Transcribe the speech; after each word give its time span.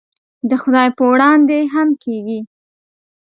د 0.49 0.51
خدای 0.61 0.89
په 0.97 1.03
وړاندې 1.11 1.59
هم 1.73 1.89
کېږي. 2.03 2.39